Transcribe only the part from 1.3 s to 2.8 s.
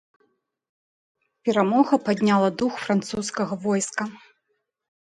Перамога падняла дух